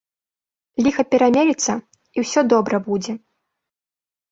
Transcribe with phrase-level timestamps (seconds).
[0.85, 1.73] Ліха перамелецца,
[2.17, 3.13] і ўсё добра будзе.